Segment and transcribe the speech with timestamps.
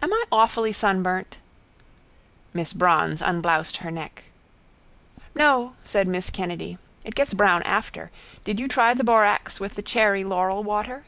[0.00, 1.36] —Am I awfully sunburnt?
[2.54, 4.24] Miss bronze unbloused her neck.
[5.34, 6.78] —No, said miss Kennedy.
[7.04, 8.10] It gets brown after.
[8.44, 11.04] Did you try the borax with the cherry laurel water?